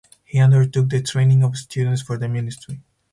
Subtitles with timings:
[0.23, 2.81] He undertook the training of students for the ministry.